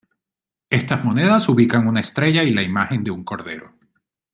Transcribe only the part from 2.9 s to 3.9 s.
de un cordero.